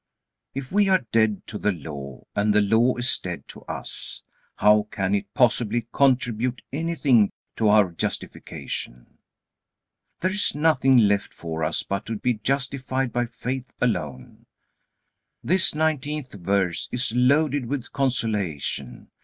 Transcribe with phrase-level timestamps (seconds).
[0.55, 4.23] If we are dead to the Law and the Law is dead to us,
[4.55, 9.19] how can it possibly contribute anything to our justification?
[10.21, 14.47] There is nothing left for us but to be justified by faith alone.
[15.43, 19.11] This nineteenth verse is loaded with consolation.